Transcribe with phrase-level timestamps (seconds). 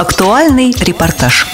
[0.00, 1.46] Актуальный репортаж.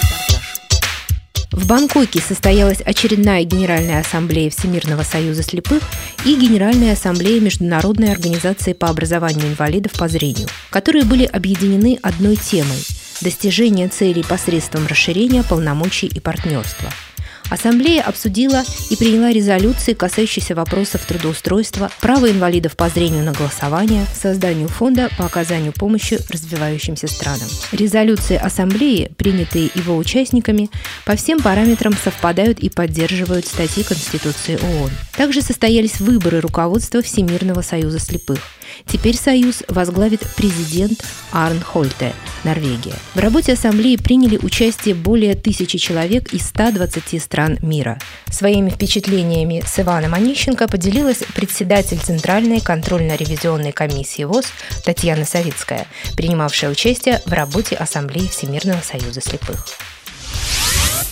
[1.51, 5.83] В Бангкоке состоялась очередная Генеральная ассамблея Всемирного союза слепых
[6.25, 12.87] и Генеральная ассамблея Международной организации по образованию инвалидов по зрению, которые были объединены одной темой–
[13.21, 16.89] достижение целей посредством расширения полномочий и партнерства–
[17.49, 24.69] Ассамблея обсудила и приняла резолюции, касающиеся вопросов трудоустройства, права инвалидов по зрению на голосование, созданию
[24.69, 27.49] фонда по оказанию помощи развивающимся странам.
[27.71, 30.71] Резолюции Ассамблеи, принятые его участниками,
[31.05, 34.91] по всем параметрам совпадают и поддерживают статьи Конституции ООН.
[35.17, 38.41] Также состоялись выборы руководства Всемирного союза слепых.
[38.87, 42.13] Теперь союз возглавит президент Арн Хольте,
[42.45, 42.95] Норвегия.
[43.15, 47.99] В работе ассамблеи приняли участие более тысячи человек из 120 стран мира.
[48.31, 54.47] Своими впечатлениями с Иваном Онищенко поделилась председатель Центральной контрольно-ревизионной комиссии ВОЗ
[54.85, 55.87] Татьяна Савицкая,
[56.17, 59.67] принимавшая участие в работе Ассамблеи Всемирного союза слепых.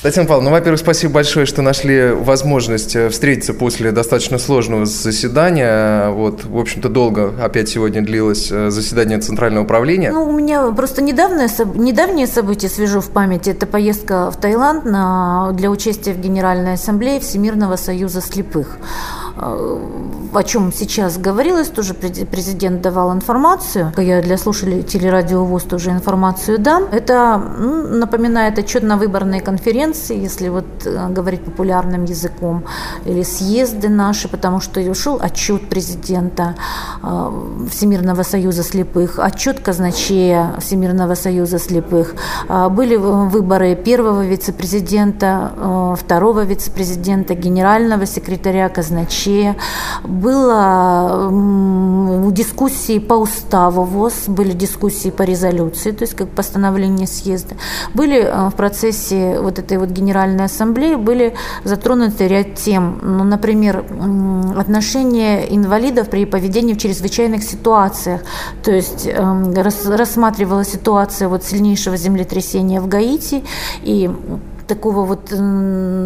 [0.04, 6.10] Татьяна Павловна, ну, во-первых, спасибо большое, что нашли возможность э, встретиться после достаточно сложного заседания.
[6.10, 10.12] Вот, в общем-то, долго опять сегодня длилось э, заседание Центрального управления.
[10.12, 13.48] Ну, у меня просто недавнее, недавнее событие свежо в памяти.
[13.48, 18.76] Это поездка в Таиланд на, для участия в Генеральной Ассамблее Всемирного Союза слепых
[19.36, 23.92] о чем сейчас говорилось, тоже президент давал информацию.
[23.96, 26.84] Я для слушателей радио ВОЗ тоже информацию дам.
[26.92, 32.64] Это ну, напоминает отчет на выборной конференции, если вот э, говорить популярным языком,
[33.06, 36.54] или съезды наши, потому что ушел отчет президента
[37.02, 37.30] э,
[37.70, 42.14] Всемирного союза слепых, отчет казначея Всемирного союза слепых.
[42.48, 49.56] Э, были выборы первого вице-президента, второго вице-президента, генерального секретаря казначея вообще.
[50.02, 51.30] Было
[52.32, 57.56] дискуссии по уставу ВОЗ, были дискуссии по резолюции, то есть как постановление съезда.
[57.94, 63.84] Были э, в процессе вот этой вот Генеральной Ассамблеи были затронуты ряд тем, ну, например,
[64.58, 68.22] отношения инвалидов при поведении в чрезвычайных ситуациях,
[68.62, 73.44] то есть эм, рассматривала ситуация вот сильнейшего землетрясения в Гаити
[73.82, 74.10] и
[74.66, 75.30] такого вот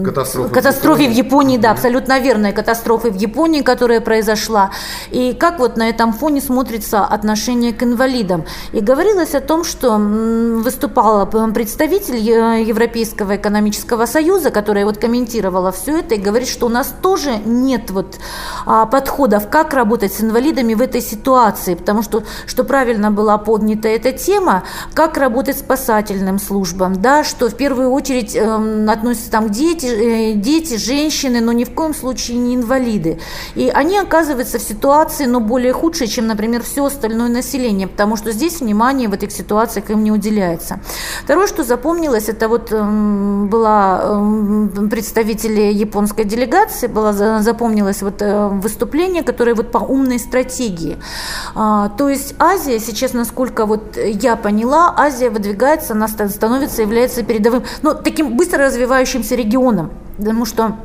[0.05, 1.59] катастрофы, катастрофы в Японии, в Японии.
[1.59, 4.71] Да, абсолютно верная катастрофы в Японии, которая произошла,
[5.11, 8.45] и как вот на этом фоне смотрится отношение к инвалидам.
[8.73, 16.15] И говорилось о том, что выступала представитель Европейского экономического союза, которая вот комментировала все это
[16.15, 18.19] и говорит, что у нас тоже нет вот
[18.67, 23.89] а, подходов, как работать с инвалидами в этой ситуации, потому что, что правильно была поднята
[23.89, 24.63] эта тема,
[24.95, 30.33] как работать спасательным службам, да, что в первую очередь э, э, относятся там дети, э,
[30.35, 33.19] дети, женщины, но ни в коем случае не инвалиды.
[33.55, 38.33] И они оказываются в ситуации, но более худшей, чем, например, все остальное население, потому что
[38.33, 40.81] здесь внимание в этих ситуациях им не уделяется.
[41.25, 48.49] Второе, что запомнилось, это вот э, была э, представитель японской делегации, была запомнилось вот э,
[48.49, 50.97] выступление, которое вот по умной стратегии.
[51.55, 57.63] А, то есть Азия сейчас, насколько вот я поняла, Азия выдвигается, она становится, является передовым,
[57.83, 60.77] ну, таким быстро развивающимся регионом, потому что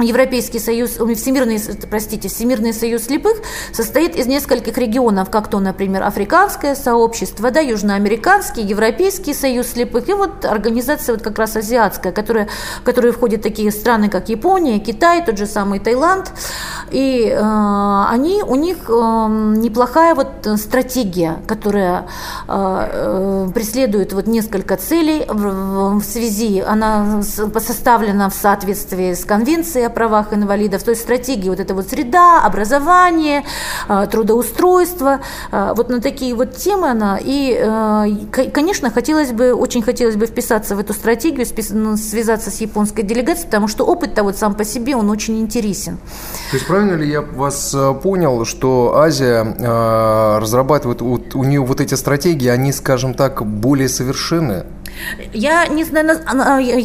[0.00, 3.36] Европейский союз, Всемирный, простите, Всемирный союз слепых
[3.72, 10.14] состоит из нескольких регионов, как то, например, Африканское сообщество, да, Южноамериканский, Европейский союз слепых и
[10.14, 12.48] вот организация вот как раз азиатская, которая,
[12.80, 16.32] в которую входят такие страны, как Япония, Китай, тот же самый Таиланд.
[16.90, 22.06] И э, они, у них э, неплохая вот стратегия, которая
[22.48, 29.86] э, э преследует вот несколько целей в, в связи, она составлена в соответствии с конвенцией
[29.86, 33.44] о правах инвалидов, то есть стратегии вот эта вот среда, образование,
[33.88, 35.20] э, трудоустройство,
[35.52, 37.18] э, вот на такие вот темы она.
[37.22, 42.60] И, э, конечно, хотелось бы, очень хотелось бы вписаться в эту стратегию, ну, связаться с
[42.60, 45.98] японской делегацией, потому что опыт-то вот сам по себе, он очень интересен.
[46.50, 51.94] То есть правильно ли я вас понял, что Азия разрабатывает, вот, у нее вот эти
[51.94, 54.64] стратегии, они, скажем так, более совершенны?
[55.32, 56.20] Я не знаю,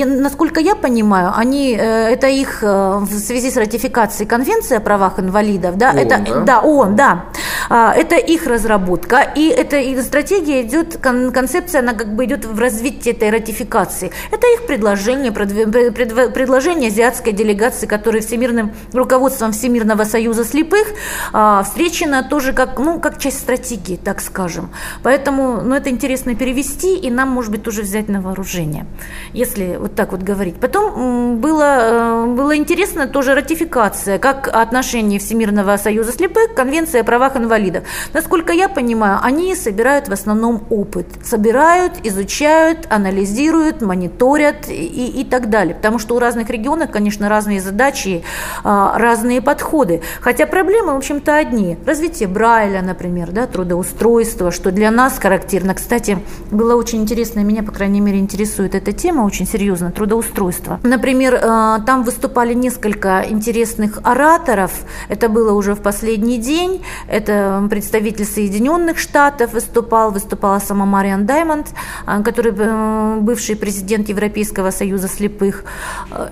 [0.05, 5.91] насколько я понимаю, они, это их в связи с ратификацией Конвенции о правах инвалидов, да,
[5.91, 6.39] ООН, это, да?
[6.41, 7.25] да, ООН, да,
[7.69, 12.59] а, это их разработка, и эта их стратегия идет, концепция, она как бы идет в
[12.59, 14.11] развитии этой ратификации.
[14.31, 20.87] Это их предложение, предложение азиатской делегации, которая всемирным руководством Всемирного союза слепых
[21.33, 24.71] а, встречено тоже как, ну, как часть стратегии, так скажем.
[25.03, 28.85] Поэтому ну, это интересно перевести, и нам, может быть, тоже взять на вооружение,
[29.33, 30.55] если вот так вот говорить.
[30.55, 31.84] Потом было,
[32.55, 37.83] было интересно тоже ратификация, как отношение Всемирного союза слепых к Конвенции о правах инвалидов.
[38.13, 41.05] Насколько я понимаю, они собирают в основном опыт.
[41.23, 45.75] Собирают, изучают, анализируют, мониторят и, и так далее.
[45.75, 48.23] Потому что у разных регионов, конечно, разные задачи,
[48.63, 50.01] а, разные подходы.
[50.21, 51.77] Хотя проблемы, в общем-то, одни.
[51.85, 55.73] Развитие Брайля, например, да, трудоустройство, что для нас характерно.
[55.73, 56.19] Кстати,
[56.51, 60.79] было очень интересно, меня, по крайней мере, интересует эта тема очень серьезно, трудоустройство.
[60.83, 64.71] Например, а, там выступали несколько интересных ораторов.
[65.09, 66.83] Это было уже в последний день.
[67.07, 71.67] Это представитель Соединенных Штатов выступал, выступала сама Мариан Даймонд,
[72.05, 75.63] а, который э, бывший президент Европейского Союза слепых.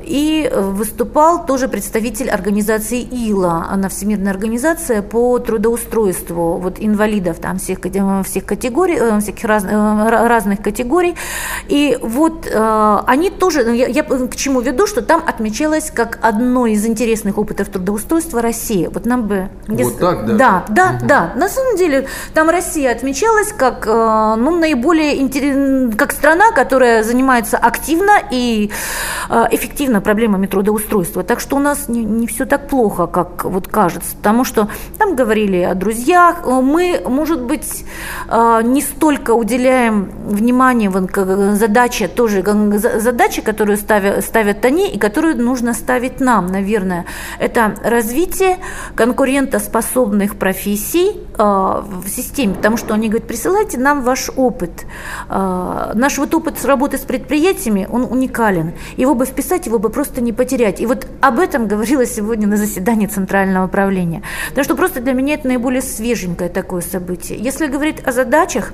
[0.02, 7.80] И выступал тоже представитель организации ИЛА, она Всемирная организация по трудоустройству вот инвалидов там всех,
[8.26, 11.16] всех категорий, э, всяких раз, э, разных категорий.
[11.68, 16.66] И вот они тоже, ну, я, я к чему веду, что там отмечалось как одно
[16.66, 18.90] из интересных опытов трудоустройства Россия.
[18.90, 19.50] Вот нам бы...
[19.68, 20.34] Вот так, да?
[20.34, 21.08] Да, да, угу.
[21.08, 21.34] да.
[21.36, 28.12] На самом деле там Россия отмечалась как ну, наиболее интерес, как страна, которая занимается активно
[28.32, 28.72] и
[29.30, 31.24] эффективно проблемами трудоустройства.
[31.24, 34.16] Так что у нас не, не все так плохо, как вот кажется.
[34.18, 34.68] Потому что
[34.98, 36.46] там говорили о друзьях.
[36.46, 37.86] Мы, может быть,
[38.30, 40.92] не столько уделяем внимание
[41.56, 47.06] задаче, тоже задаче, которую ставят, ставят они и которую нужно ставить нам, наверное.
[47.40, 48.58] Это развитие
[48.96, 52.56] конкурентоспособных профессий в системе.
[52.56, 54.86] Потому что они говорят, присылайте нам ваш опыт.
[55.30, 58.74] Наш вот опыт работы с предприятиями, он уникален.
[58.98, 60.80] Его бы вписать, его бы просто не потерять.
[60.82, 64.22] И вот об этом говорилось сегодня на заседании Центрального управления.
[64.50, 67.38] Потому что просто для меня это наиболее свеженькое такое событие.
[67.40, 68.74] Если говорить о задачах,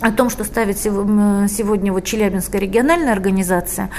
[0.00, 3.90] о том, что ставит сегодня вот Челябинская региональная организация,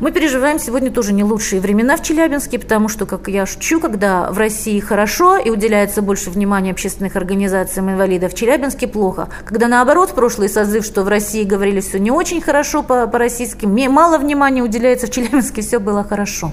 [0.00, 4.30] мы переживаем сегодня тоже не лучшие времена в Челябинске, потому что, как я шучу, когда
[4.30, 9.28] в России хорошо и уделяется больше внимания общественных организациям инвалидов, в Челябинске плохо.
[9.44, 13.18] Когда наоборот, прошлый созыв, что в России говорили все не очень хорошо по, по
[13.88, 16.52] мало внимания уделяется, в Челябинске все было хорошо.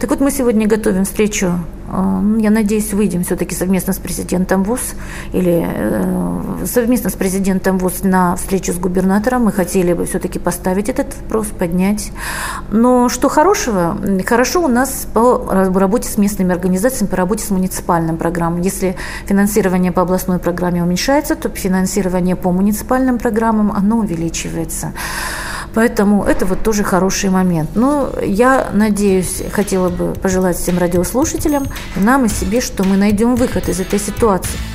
[0.00, 1.58] Так вот, мы сегодня готовим встречу,
[2.38, 4.94] я надеюсь, выйдем все-таки совместно с президентом ВУЗ
[5.32, 9.44] или э, совместно с президентом ВУЗ на встречу с губернатором.
[9.44, 12.12] Мы хотели бы все-таки поставить этот вопрос, поднять.
[12.70, 13.96] Но что хорошего?
[14.26, 18.60] Хорошо у нас по работе с местными организациями, по работе с муниципальным программам.
[18.60, 24.92] Если финансирование по областной программе уменьшается, то финансирование по муниципальным программам, оно увеличивается.
[25.74, 27.70] Поэтому это вот тоже хороший момент.
[27.74, 31.66] Но я надеюсь, хотела бы пожелать всем радиослушателям,
[31.96, 34.73] нам и себе, что мы найдем выход из этой ситуации.